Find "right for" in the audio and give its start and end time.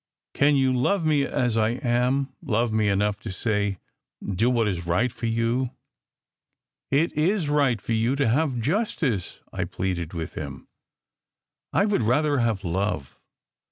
4.87-5.27, 7.49-7.91